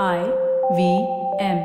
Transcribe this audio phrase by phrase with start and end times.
[0.00, 0.20] I
[0.76, 0.84] V
[1.40, 1.58] M.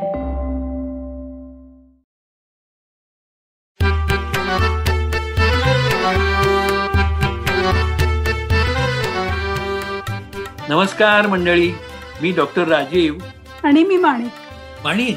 [10.69, 11.71] नमस्कार मंडळी.
[12.21, 13.17] मी डॉक्टर राजीव.
[13.63, 14.31] आणि मी माणिक.
[14.85, 15.15] आणि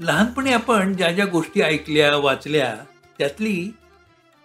[0.00, 2.76] लहानपणी आपण ज्या ज्या गोष्टी ऐकल्या वाचल्या
[3.18, 3.74] त्यातली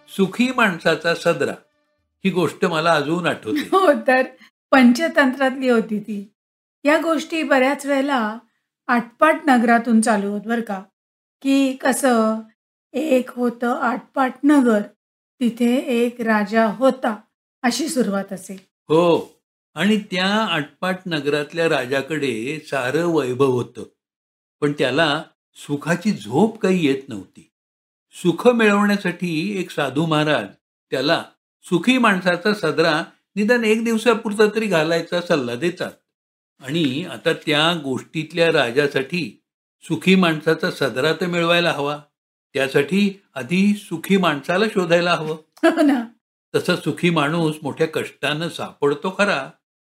[0.08, 1.54] सुखी माणसाचा सदरा
[2.24, 3.60] ही गोष्ट मला अजून आठवते.
[3.60, 4.22] हो तर
[4.70, 6.31] पंचतंत्रातली होती ती.
[6.84, 8.38] या गोष्टी बऱ्याच वेळेला
[8.86, 10.82] आटपाट नगरातून चालू होत बरं का.
[11.42, 12.40] की कसं
[12.92, 14.80] एक होतं आटपाट नगर
[15.40, 17.16] तिथे एक राजा होता
[17.62, 18.54] अशी सुरुवात असे
[18.88, 19.36] हो
[19.74, 23.82] आणि त्या आटपाट नगरातल्या राजाकडे सारं वैभव होतं.
[24.60, 25.22] पण त्याला
[25.54, 27.50] सुखाची झोप काही येत नव्हती.
[28.12, 30.46] सुख मिळवण्यासाठी एक साधू महाराज
[30.90, 31.24] त्याला
[31.62, 33.04] सुखी माणसाचा सदरा
[33.36, 35.90] निदान एक दिवसापुरता तरी घालायचा सल्ला देतात.
[36.62, 39.42] आणि आता त्या गोष्टीतल्या राजासाठी
[39.82, 42.00] सुखी माणसाचा सदरा तर मिळवायला हवा.
[42.54, 45.36] त्यासाठी आधी सुखी माणसाला शोधायला हवं.
[45.64, 46.02] हो
[46.54, 49.50] तसा सुखी माणूस मोठ्या कष्टानं सापडतो खरा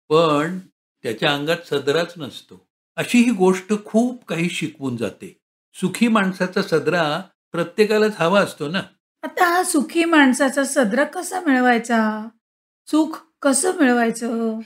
[0.09, 0.59] पण
[1.03, 2.67] त्याच्या अंगात सदराच नसतो.
[2.95, 5.37] अशी ही गोष्ट खूप काही शिकवून जाते.
[5.73, 8.81] सुखी माणसाचा सदरा प्रत्येकालाच हवा असतो ना.
[9.23, 12.29] आता हा सुखी माणसाचा सदरा कसा मिळवायचा?
[12.87, 14.59] सुख कसं मिळवायचं?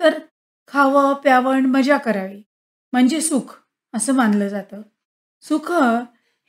[0.00, 0.18] तर
[0.66, 2.42] खावं प्यावं आणि मजा करावी.
[2.92, 3.60] म्हणजे सुख
[3.94, 4.82] असं मानलं जातं.
[5.42, 5.72] सुख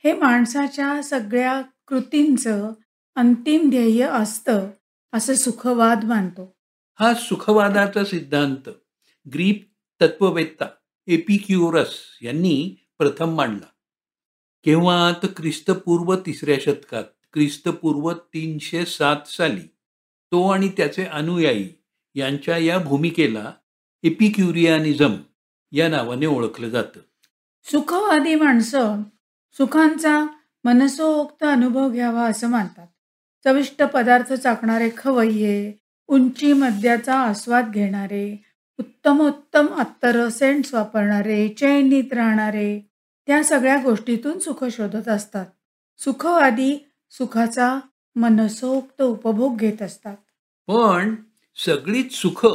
[0.04, 2.72] हे माणसाच्या सगळ्या कृतींचं
[3.16, 4.70] अंतिम ध्येय असतं
[5.12, 6.56] असं सुखवाद मानतो.
[7.00, 8.68] हा सुखवादाचा सिद्धांत
[9.34, 10.64] ग्रीक तत्ववेत्ता
[11.06, 13.66] एपिक्युरस यांनी प्रथम मांडला.
[14.64, 19.66] केव्हा तर ख्रिस्तपूर्व तिसऱ्या शतकात ख्रिस्तपूर्व तीनशे सात साली
[20.32, 21.68] तो आणि त्याचे अनुयायी
[22.14, 23.52] यांच्या या भूमिकेला
[24.02, 25.14] एपिक्युरियानिझम
[25.72, 27.00] या नावाने ओळखलं जातं.
[27.64, 29.02] सुखवादी माणसं
[29.52, 30.26] सुखांचा
[30.64, 32.86] मनसोक्त अनुभव घ्यावा असं मानतात.
[33.44, 35.72] चविष्ट पदार्थ चाकणारे खवय्ये
[36.06, 38.44] उंची मद्याचा आस्वाद घेणारे
[38.78, 42.90] उत्तम उत्तम अत्तर सेंट्स वापरणारे चैनीत राहणारे
[43.26, 45.46] त्या सगळ्या गोष्टीतून सुख शोधत असतात.
[45.98, 47.78] सुखवादी सुखाचा
[48.16, 50.16] मनसोक्त उपभोग घेत असतात.
[50.66, 51.14] पण
[51.66, 52.46] सगळीच सुख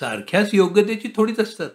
[0.00, 1.70] सारख्याच योग्यतेची थोडीच असतात.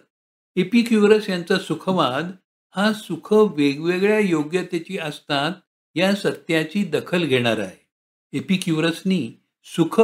[0.56, 2.30] एपिक्युरस यांचा सुखवाद
[2.76, 5.52] हा सुख वेगवेगळ्या योग्यतेची असतात
[5.94, 7.88] या सत्याची दखल घेणार आहे.
[8.32, 9.32] एपिक्युरसनी
[9.64, 10.00] सुख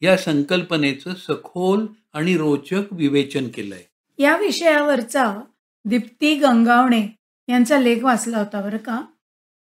[0.00, 3.84] या संकल्पनेचं सखोल आणि रोचक विवेचन केलंय.
[4.18, 5.36] या विषयावरचा
[5.84, 7.06] दीप्ती गंगावणे
[7.48, 9.02] यांचा लेख वाचला होता बरं का?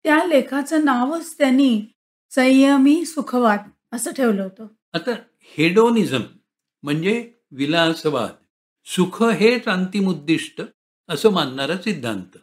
[0.04, 1.82] त्या लेखाचं नावच त्यांनी
[2.30, 3.60] संयमी सुखवाद
[3.92, 4.68] असं ठेवलं होतं.
[4.94, 5.12] आता
[5.58, 6.22] हेडोनिझम
[6.84, 8.30] म्हणजे विलासवाद.
[8.86, 10.62] सुख हेच अंतिम उद्दिष्ट
[11.10, 12.38] असं मानणारा सिद्धांत.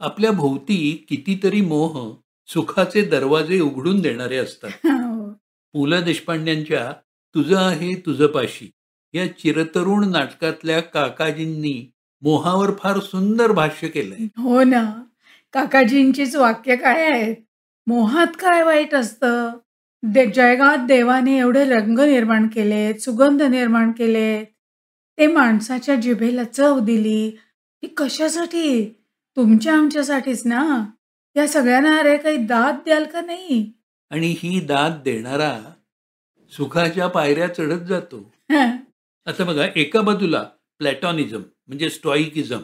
[0.00, 4.70] आपल्या भोवती कितीतरी मोह सुखाचे दरवाजे उघडून देणारे असतात.
[4.84, 5.32] हो.
[5.72, 6.92] पु ल देशपांड्यांच्या
[7.34, 8.70] तुझं आहे तुझं पाशी
[9.12, 11.90] या चिरतरुण नाटकातल्या काकाजींनी
[12.22, 14.26] मोहावर फार सुंदर भाष्य केलंय.
[14.42, 15.02] हो ना.
[15.52, 17.36] काकाजींचीच वाक्य काय आहेत?
[17.86, 19.50] मोहात काय वाईट असतं?
[20.04, 24.46] दे जगात देवाने एवढे रंग निर्माण केलेत सुगंध निर्माण केलेत.
[25.18, 27.30] ते माणसाच्या जिभेला चव दिली.
[27.82, 28.84] ती कशासाठी?
[29.36, 30.86] तुमच्या आमच्यासाठीच ना?
[31.36, 33.72] या सगळ्यांना अरे काही दाद द्याल का नाही?
[34.10, 35.60] आणि ही दाद देणारा
[36.56, 38.32] सुखाच्या पायऱ्या चढत जातो.
[38.50, 38.76] हं.
[39.26, 40.42] आता बघा एका बाजूला
[40.78, 42.60] प्लॅटॉनिझम म्हणजे स्टॉईकिझम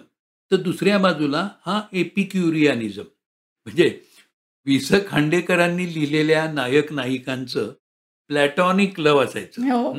[0.51, 3.03] तर दुसऱ्या बाजूला हा एपिक्युरियानिझम
[3.67, 4.01] म्हणजे
[4.69, 7.73] वि स खांडेकरांनी लिहिलेल्या नायक नायिकांचं
[8.29, 9.63] प्लॅटॉनिक लव असायचं.
[9.63, 9.97] हो?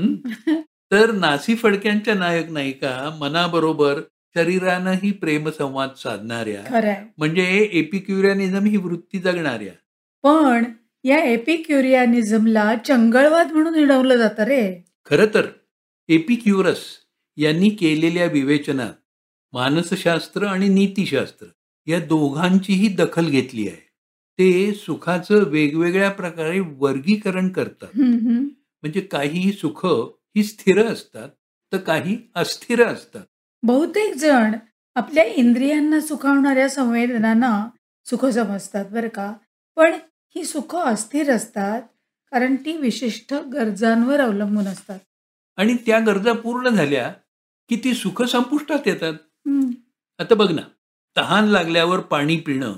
[0.91, 4.02] तर नासी फडक्यांच्या नायक नायिका मनाबरोबर
[4.35, 9.74] शरीरानंही प्रेमसंवाद साधणाऱ्या म्हणजे एपिक्युरियानिझम ही वृत्ती जगणाऱ्या.
[10.24, 10.63] पण
[11.03, 14.86] या एपिक्युरियानिझमला चंगळवाद म्हणून हिडवलं जातं रे.
[15.06, 15.46] खरं तर
[16.07, 16.84] एपिक्युरस
[17.38, 18.94] यांनी केलेल्या विवेचनात
[19.53, 21.46] मानसशास्त्र आणि नीतिशास्त्र
[21.88, 23.88] या दोघांचीही दखल घेतली आहे.
[24.39, 27.97] ते सुखाचं वेगवेगळ्या प्रकारे वर्गीकरण करतात.
[27.97, 31.30] म्हणजे काही सुख ही स्थिर असतात
[31.71, 33.24] तर काही अस्थिर असतात.
[33.63, 34.56] बहुतेक जण
[34.95, 37.51] आपल्या इंद्रियांना सुखावणाऱ्या संवेदनांना
[38.07, 39.33] सुख समजतात बरं का.
[39.77, 39.94] पण
[40.36, 41.81] ही सुख अस्थिर असतात
[42.31, 45.00] कारण ती विशिष्ट गरजांवर अवलंबून असतात.
[45.57, 47.09] आणि त्या गरजा पूर्ण झाल्या
[47.69, 49.13] की ती सुख संपुष्टात येतात.
[50.19, 50.62] आता बघ ना
[51.18, 52.74] तहान लागल्यावर पाणी पिणं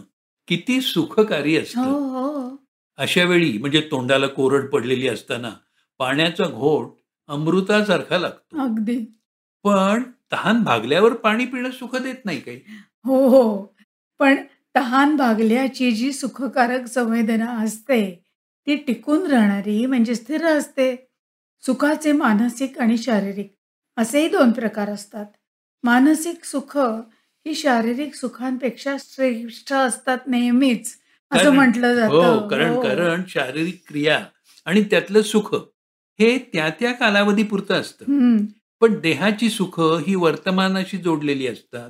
[0.48, 1.82] किती सुखकारी हो असतं.
[1.82, 2.58] हो
[2.98, 5.52] अशा वेळी म्हणजे तोंडाला कोरड पडलेली असताना
[5.98, 6.96] पाण्याचा घोट
[7.28, 8.62] अमृतासारखा लागतो.
[8.62, 8.98] अगदी.
[9.64, 12.62] पण तहान भागल्यावर पाणी पिणं सुख देत नाही काही.
[13.06, 13.76] हो हो.
[14.20, 14.36] पण
[14.76, 18.24] तहान भागल्याची जी सुखकारक संवेदना असते
[18.68, 20.96] ती टिकून राहणारी म्हणजे स्थिर असते.
[21.66, 23.54] सुखाचे मानसिक आणि शारीरिक
[23.98, 25.26] असेही दोन प्रकार असतात.
[25.84, 26.78] मानसिक सुख
[27.48, 30.88] ही शारीरिक सुखांपेक्षा श्रेष्ठ असतात नेहमीच
[31.32, 32.14] असं कारण- म्हटलं जातं.
[32.14, 32.82] हो कारण हो.
[32.82, 34.26] कारण शारीरिक क्रिया
[34.66, 35.56] आणि त्यातलं सुख
[36.20, 38.06] हे त्या त्या कालावधीपुरतं असतं.
[38.08, 38.46] हम्म,
[38.80, 41.90] पण देहाची सुख ही वर्तमानाशी जोडलेली असतात.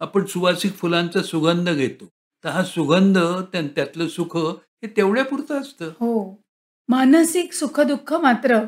[0.00, 2.08] आपण सुवासिक फुलांचा सुगंध घेतो.
[2.44, 3.18] तर हा सुगंध
[3.52, 5.84] त्या- त्यातलं सुख हे तेवढ्यापुरतं असतं.
[5.84, 6.42] हो.
[6.88, 8.58] मानसिक सुखदुःख मात्र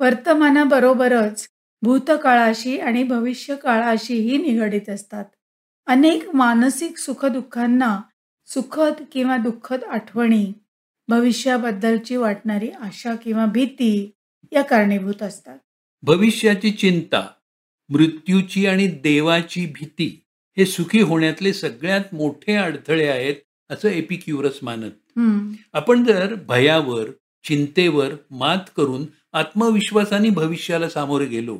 [0.00, 1.48] वर्तमानाबरोबरच
[1.82, 5.24] भूतकाळाशी आणि भविष्यकाळाशीही निगडीत असतात.
[5.90, 8.00] अनेक मानसिक सुखदुःखांना
[8.46, 10.52] सुखद किंवा दुःखद आठवणी
[11.08, 14.10] भविष्याबद्दलची वाटणारी आशा किंवा भीती
[14.52, 15.58] या कारणीभूत असतात.
[16.02, 17.26] भविष्याची चिंता
[17.88, 20.22] मृत्यूची आणि देवाची भीती
[20.58, 23.34] हे सुखी होण्यातले सगळ्यात मोठे अडथळे आहेत
[23.70, 25.18] असं एपिक्युरस मानत.
[25.72, 27.04] आपण जर भयावर
[27.44, 31.58] चिंतेवर मात करून आत्मविश्वासाने भविष्याला सामोरे गेलो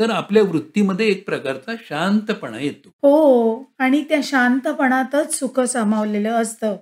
[0.00, 2.88] तर आपल्या वृत्तीमध्ये एक प्रकारचा शांतपणा येतो.
[2.88, 6.76] हो आणि त्या शांतपणातच सुख सामावलेलं असतं.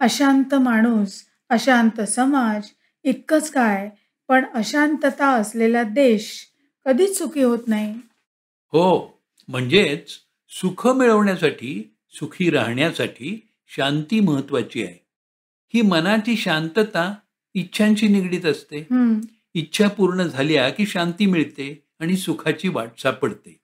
[0.00, 2.66] अशांत माणूस अशांत समाज
[3.04, 3.90] इतकंच काय
[4.28, 6.48] पण अशांतता असलेला देश
[6.84, 7.94] कधीच सुखी होत नाही.
[8.72, 10.10] हो म्हणजेच
[10.50, 15.04] सुख मिळवण्यासाठी सुखी राहण्यासाठी शांती महत्वाची आहे.
[15.74, 17.14] ही मनाची शांतता
[17.54, 18.78] इच्छांशी निगडीत असते.
[18.78, 19.20] हम्म,
[19.54, 21.83] इच्छा पूर्ण झाल्या की शांती मिळते.
[22.00, 23.58] आणि सुखाची वाट सापडते.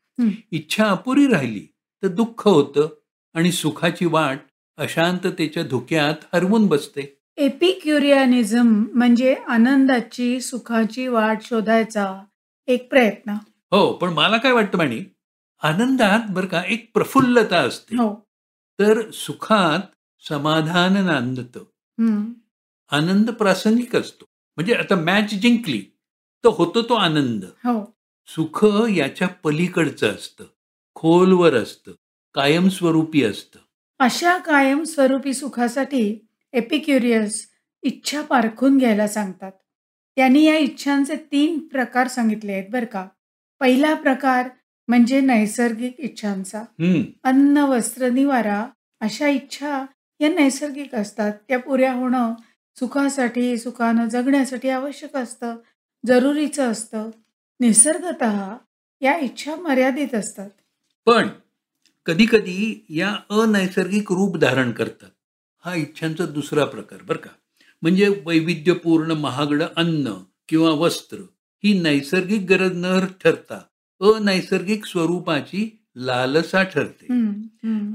[0.51, 1.67] इच्छा अपुरी राहिली
[2.03, 2.89] तर दुःख होतं
[3.35, 4.41] आणि सुखाची वाट
[4.77, 7.17] अशांततेच्या धुक्यात हरवून बसते.
[7.37, 12.25] एपिक्युरियानिझम म्हणजे आनंदाची सुखाची वाट शोधायचा
[12.67, 13.31] एक प्रयत्न.
[13.71, 15.15] हो पण मला काय वाटतं म्हणे
[15.63, 17.97] आनंदात बरं का एक प्रफुल्लता असते.
[17.97, 18.15] हो.
[18.79, 19.81] तर सुखात
[20.29, 21.65] समाधान नांदतं.
[22.91, 24.25] आनंद प्रासंगिक असतो.
[24.57, 25.83] म्हणजे आता मॅच जिंकली
[26.45, 27.45] तर होतो तो आनंद.
[27.45, 28.00] हो.
[28.35, 30.45] सुख याच्या पलीकडचं असतं.
[30.95, 31.93] खोलवर असतं.
[32.35, 33.59] कायमस्वरूपी असतं.
[33.99, 37.49] अशा कायमस्वरूपी सुखासाठी एपिक्युरियस
[37.83, 39.53] इच्छा पारखून घ्यायला सांगतात.
[40.17, 43.09] त्यांनी या इच्छांचे तीन प्रकार सांगितले आहेत बरं का.
[43.61, 44.49] पहिला प्रकार
[44.89, 46.63] म्हणजे नैसर्गिक इच्छांचा.
[47.25, 48.67] अन्न वस्त्र निवारा
[49.01, 49.87] अशा इच्छा
[50.21, 51.33] या नैसर्गिक असतात.
[51.49, 52.35] त्या पुऱ्या होणं
[52.79, 55.57] सुखासाठी सुखानं जगण्यासाठी आवश्यक असतं.
[56.07, 57.11] जरुरीचं असतं.
[57.61, 58.23] निसर्गत
[59.03, 60.51] या इच्छा मर्यादित असतात.
[61.07, 61.29] पण
[62.07, 65.11] कधी कधी या अनैसर्गिक रूप धारण करतात.
[65.65, 67.31] हा इच्छांचा दुसरा प्रकार बरं का.
[67.83, 70.13] म्हणजे वैविध्यपूर्ण महागडं अन्न
[70.49, 71.19] किंवा वस्त्र
[71.65, 73.59] ही नैसर्गिक गरज न ठरता
[74.01, 77.07] अनैसर्गिक स्वरूपाची लालसा ठरते.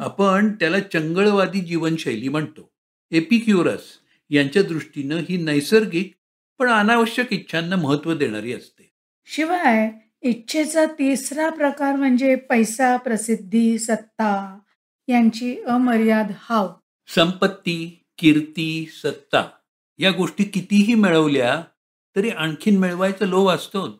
[0.03, 2.69] आपण त्याला चंगळवादी जीवनशैली म्हणतो.
[3.11, 3.83] एपिक्युरस
[4.29, 6.13] यांच्या दृष्टीनं ही नैसर्गिक
[6.59, 8.74] पण अनावश्यक इच्छांना महत्त्व देणारी असते.
[9.27, 9.91] शिवाय
[10.21, 14.59] इच्छेचा तिसरा प्रकार म्हणजे पैसा प्रसिद्धी सत्ता
[15.07, 16.69] यांची अमर्याद हाव.
[17.07, 19.49] संपत्ती कीर्ती सत्ता
[19.99, 21.63] या गोष्टी कितीही मिळवल्या
[22.15, 23.99] तरी आणखीन मिळवायचा लोभ असतोच.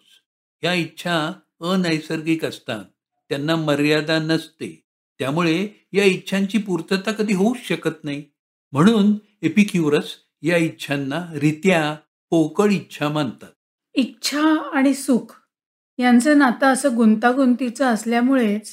[0.63, 1.31] या इच्छा
[1.62, 2.86] अनैसर्गिक असतात.
[3.30, 4.83] त्यांना मर्यादा नसते.
[5.19, 8.23] त्यामुळे या इच्छांची पूर्तता कधी होऊच शकत नाही.
[8.71, 11.95] म्हणून एपिक्युरस या इच्छांना रित्या
[12.30, 13.52] पोकळ इच्छा मानतात
[13.95, 15.42] इच्छा आणि सुख
[15.97, 18.69] यांचं नातं असं गुंतागुंतीचं असल्यामुळेच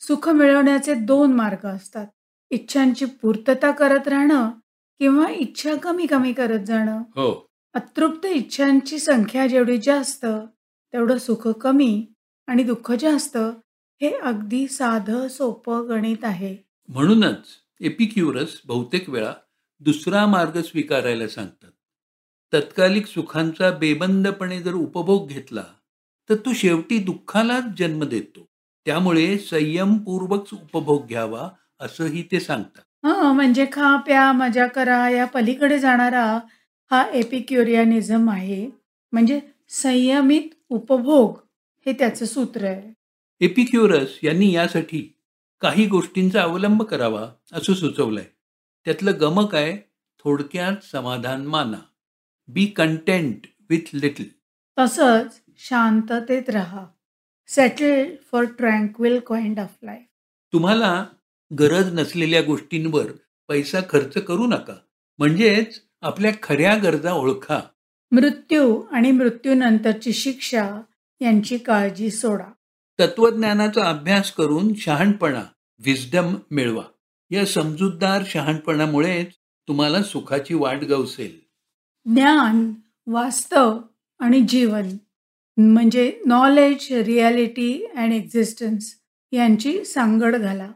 [0.00, 2.06] सुख मिळवण्याचे दोन मार्ग असतात.
[2.50, 4.50] इच्छांची पूर्तता करत राहणं
[4.98, 6.98] किंवा इच्छा कमी कमी करत जाणं.
[6.98, 7.46] हो.
[7.74, 10.26] अतृप्त इच्छांची संख्या जेवढी जास्त
[10.92, 12.06] तेवढं सुख कमी
[12.46, 13.36] आणि दुःख जास्त
[14.02, 16.56] हे अगदी साधं सोपं गणित आहे.
[16.88, 17.46] म्हणूनच
[17.80, 19.32] एपिक्युरस बहुतेक वेळा
[19.80, 21.70] दुसरा मार्ग स्वीकारायला सांगतात.
[22.54, 25.64] तत्कालिक सुखांचा बेबंदपणे जर उपभोग घेतला
[26.30, 28.44] तर तो शेवटी दुःखालाच जन्म देतो.
[28.86, 31.48] त्यामुळे संयमपूर्वक उपभोग घ्यावा
[31.80, 33.06] असंही ते सांगतात.
[33.06, 36.40] हं म्हणजे खा प्या मजा करा या पलीकडे जाणारा
[36.90, 38.70] हा एपिक्युरियानिझम आहे.
[39.12, 41.36] म्हणजे संयमित उपभोग
[41.86, 42.94] हे त्याचं सूत्र आहे.
[43.40, 45.16] एपिक्युरस यांनी यासाठी
[45.60, 48.26] काही गोष्टींचा अवलंब करावा असं सुचवलंय.
[48.84, 49.76] त्यातलं गमक आहे
[50.24, 51.78] थोडक्यात समाधान माना.
[52.48, 54.24] बी कंटेंट विथ लिटल
[54.78, 56.86] तसंच शांततेत राहा.
[57.48, 60.04] Settle for tranquil kind of life
[60.52, 61.06] तुम्हाला
[61.58, 63.06] गरज नसलेल्या गोष्टींवर
[63.48, 64.76] पैसा खर्च करू नका.
[65.18, 67.60] म्हणजेच आपल्या खऱ्या गरजा ओळखा.
[68.10, 70.80] मृत्यू आणि मृत्यूनंतरची शिक्षा
[71.20, 72.52] यांची काळजी सोडा.
[73.00, 75.42] तत्वज्ञानाचा अभ्यास करून शहाणपणा
[75.78, 76.82] विजडम मिळवा.
[77.30, 79.32] या समजूतदार शहाणपणामुळेच
[79.68, 81.43] तुम्हाला सुखाची वाट गवसेल.
[82.06, 82.74] ज्ञान
[83.06, 83.80] वास्तव
[84.18, 84.88] आणि जीवन
[85.56, 88.94] म्हणजे नॉलेज रियालिटी अँड एक्झिस्टन्स
[89.32, 90.72] यांची सांगड घाला.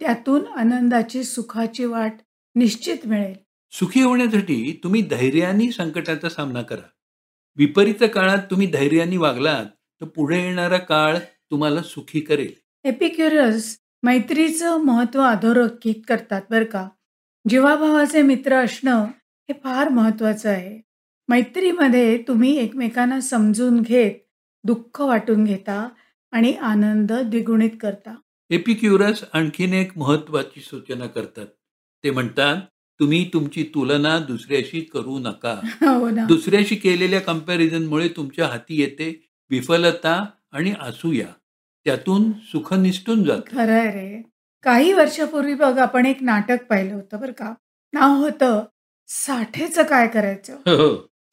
[0.00, 2.14] त्यातून आनंदाची सुखाची वाट
[2.54, 3.34] निश्चित मिळेल.
[3.70, 6.88] सुखी होण्यासाठी तुम्ही धैर्याने संकटाचा सामना करा.
[7.56, 9.66] विपरीत काळात तुम्ही धैर्याने वागलात
[10.00, 11.18] तर पुढे येणारा काळ
[11.50, 12.52] तुम्हाला सुखी करेल.
[12.84, 16.88] एपिक्युरस मैत्रीचं महत्त्व अधोरेखित करतात बरं का.
[17.48, 19.06] जीवाभावाचे मित्र असणं
[19.48, 20.80] हे फार महत्त्वाचं आहे.
[21.28, 24.12] मैत्रीमध्ये तुम्ही एकमेकांना समजून घेत
[24.64, 25.88] दुःख वाटून घेता
[26.32, 28.14] आणि आनंद द्विगुणित करता.
[28.50, 31.46] एपिक्युरस आणखीन एक महत्वाची सूचना करतात.
[32.04, 32.56] ते म्हणतात
[33.00, 35.60] तुम्ही तुमची तुलना दुसऱ्याशी करू नका.
[36.00, 36.24] हो ना.
[36.24, 41.26] दुसऱ्याशी केलेल्या कंपॅरिझनमुळे तुमच्या हाती येते विफलता आणि असूया.
[41.84, 43.40] त्यातून सुख निसटून जात.
[43.46, 44.22] खरं रे.
[44.62, 47.54] काही वर्षापूर्वी बघ आपण एक नाटक पाहिलं होतं बरं का?
[47.92, 48.64] नाव होतं
[49.08, 50.56] साठेचं काय करायचं?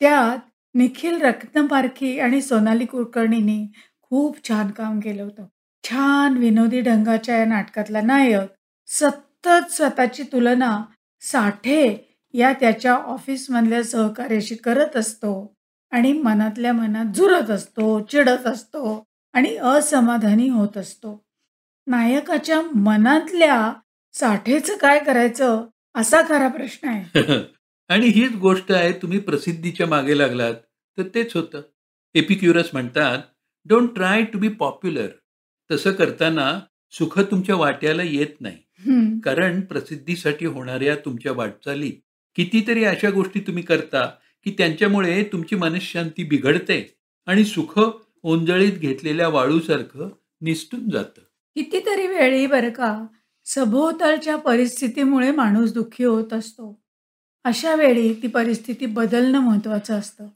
[0.02, 0.38] त्यात
[0.76, 3.66] निखिल रत्नपारखी आणि सोनाली कुलकर्णींनी
[4.02, 5.46] खूप छान काम केलं होतं.
[5.84, 8.50] छान विनोदी ढंगाच्या या नाटकातला नायक
[8.88, 10.78] सतत स्वतःची तुलना
[11.22, 11.98] साठे
[12.34, 15.54] या त्याच्या ऑफिसमधल्या सहकार्याशी करत असतो
[15.92, 19.04] आणि मनातल्या मनात झुरत असतो चिडत असतो
[19.34, 21.22] आणि असमाधानी होत असतो.
[21.88, 23.74] नायकाच्या मनातल्या
[24.14, 25.66] साठेचं काय करायचं
[25.96, 27.04] असा खरा प्रश्न आहे.
[27.90, 30.54] आणि हीच गोष्ट आहे तुम्ही प्रसिद्धीच्या मागे लागलात
[30.98, 31.62] तर तेच होतं.
[32.16, 33.20] एपिक्युरस म्हणतात
[33.66, 35.08] don't try to be popular
[35.72, 36.60] तसं करताना
[36.92, 38.58] सुख तुमच्या वाट्याला येत नाही.
[39.20, 41.92] कारण प्रसिद्धीसाठी होणाऱ्या तुमच्या वाटचाली
[42.36, 44.06] कितीतरी अशा गोष्टी तुम्ही करता
[44.46, 47.80] की त्यांच्यामुळे तुमची मनशांती बिघडते आणि सुख
[48.24, 50.10] ओंजळीत घेतलेल्या वाळूसारखं
[50.42, 51.22] निसटून जातं.
[51.56, 53.06] कितीतरी वेळी बरं का
[53.46, 56.85] सभोवतालच्या परिस्थितीमुळे माणूस दुःखी होत असतो.
[57.46, 60.28] अशा वेळी ती परिस्थिती बदलणं महत्वाचं असतं.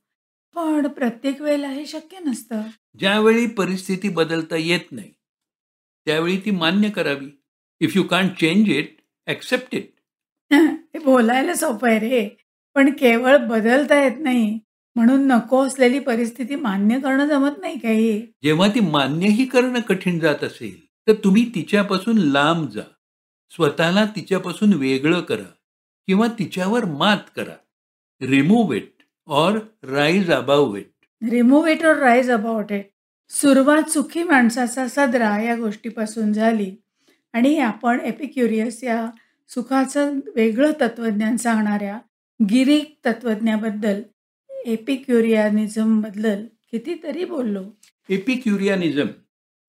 [0.55, 2.61] पण प्रत्येक वेळेला हे शक्य नसतं.
[2.99, 5.11] ज्यावेळी परिस्थिती बदलता येत नाही
[6.07, 7.29] त्यावेळी ती मान्य करावी.
[7.79, 8.95] If you can't change it
[9.27, 9.89] accept it
[10.51, 12.27] हे बोलायला सोपं आहे रे.
[12.75, 14.59] पण केवळ बदलता येत नाही
[14.95, 18.21] म्हणून नको असलेली परिस्थिती मान्य करणं जमत नाही काही.
[18.43, 22.81] जेव्हा ती मान्यही करणं कठीण जात असेल तर तुम्ही तिच्यापासून लांब जा.
[23.51, 25.51] स्वतःला तिच्यापासून वेगळं करा.
[26.09, 27.55] किंवा तिच्यावर मात करा.
[28.21, 28.93] Remove it
[29.27, 30.91] or rise above it
[31.29, 32.85] remove it or rise about it
[33.29, 36.75] सुरुवात सुखी माणसाचा सदरा या गोष्टीपासून झाली.
[37.33, 39.09] आणि आपण एपिक्युरियस या
[39.47, 41.99] सुखाचं वेगळं तत्वज्ञान सांगणाऱ्या
[42.49, 44.01] गिरीक तत्वज्ञाबद्दल
[44.65, 47.63] एपिक्युरियानिझमबद्दल कितीतरी बोललो.
[48.09, 49.07] एपिक्युरियानिझम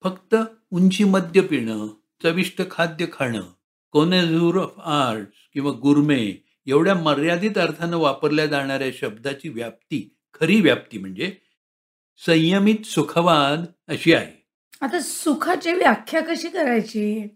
[0.03, 0.35] फक्त
[0.71, 1.87] उंची मद्य पिणं
[2.23, 3.41] चविष्ट खाद्य खाणं
[3.91, 11.35] कोनेझूर ऑफ आर्ट्स किंवा गुरमे एवढ्या मर्यादित अर्थानं वापरल्या जाणाऱ्या शब्दाची व्याप्ती खरी व्याप्ती म्हणजे
[12.25, 14.47] संयमित सुखवाद अशी आहे.
[14.81, 17.27] आता सुखाची व्याख्या कशी करायची?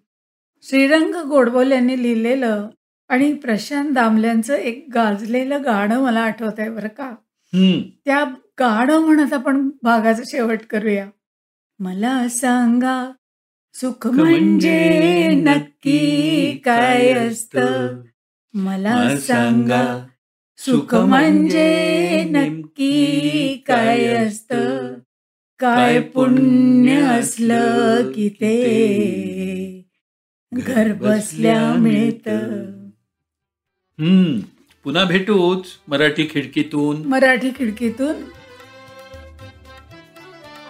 [0.64, 2.70] श्रीरंग गोडबोल यांनी लिहिलेलं
[3.08, 7.10] आणि प्रशांत दामल्यांचं एक गाजलेलं गाणं मला आठवत आहे बरं का?
[7.54, 7.82] हम्म.
[8.06, 8.24] त्या
[8.60, 11.10] गाणं म्हणत आपण भागाचा शेवट करूया.
[11.80, 13.12] मला सांगा
[13.82, 18.02] सुख म्हणजे नक्की काय असतं?
[18.54, 20.06] मला सांगा
[20.58, 24.94] सुख म्हणजे नक्की काय असतं?
[25.60, 29.90] काय पुण्य असलं की ते?
[30.54, 32.30] घर बसल्या मिळत.
[34.00, 34.40] हम्म
[34.84, 37.06] पुन्हा भेटूच मराठी खिडकीतून.
[37.06, 38.16] मराठी खिडकीतून.